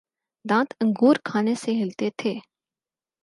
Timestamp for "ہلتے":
1.81-2.09